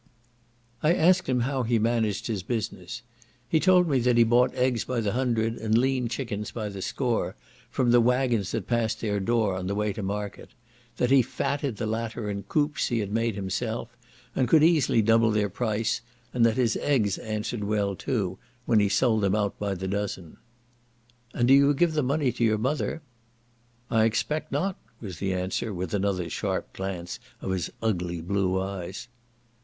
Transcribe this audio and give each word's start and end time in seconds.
I 0.81 0.95
asked 0.95 1.29
him 1.29 1.41
how 1.41 1.61
he 1.61 1.77
managed 1.77 2.25
his 2.25 2.41
business. 2.41 3.03
He 3.47 3.59
told 3.59 3.87
me 3.87 3.99
that 3.99 4.17
he 4.17 4.23
bought 4.23 4.55
eggs 4.55 4.83
by 4.83 4.99
the 4.99 5.11
hundred, 5.11 5.57
and 5.57 5.77
lean 5.77 6.07
chicken 6.07 6.43
by 6.55 6.69
the 6.69 6.81
score, 6.81 7.35
from 7.69 7.91
the 7.91 8.01
waggons 8.01 8.49
that 8.49 8.65
passed 8.65 8.99
their 8.99 9.19
door 9.19 9.55
on 9.55 9.67
the 9.67 9.75
way 9.75 9.93
to 9.93 10.01
market; 10.01 10.55
that 10.97 11.11
he 11.11 11.21
fatted 11.21 11.77
the 11.77 11.85
latter 11.85 12.31
in 12.31 12.41
coops 12.41 12.87
he 12.87 12.97
had 12.97 13.11
made 13.11 13.35
himself, 13.35 13.95
and 14.35 14.47
could 14.47 14.63
easily 14.63 15.03
double 15.03 15.29
their 15.29 15.49
price, 15.49 16.01
and 16.33 16.43
that 16.47 16.57
his 16.57 16.75
eggs 16.77 17.19
answered 17.19 17.63
well 17.63 17.95
too, 17.95 18.39
when 18.65 18.79
he 18.79 18.89
sold 18.89 19.21
them 19.21 19.35
out 19.35 19.59
by 19.59 19.75
the 19.75 19.87
dozen. 19.87 20.37
"And 21.31 21.47
do 21.47 21.53
you 21.53 21.75
give 21.75 21.93
the 21.93 22.01
money 22.01 22.31
to 22.31 22.43
your 22.43 22.57
mother?" 22.57 23.03
"I 23.91 24.05
expect 24.05 24.51
not," 24.51 24.79
was 24.99 25.19
the 25.19 25.31
answer, 25.31 25.71
with 25.71 25.93
another 25.93 26.27
sharp 26.27 26.73
glance 26.73 27.19
of 27.39 27.51
his 27.51 27.69
ugly 27.83 28.19
blue 28.19 28.59
eyes. 28.59 29.07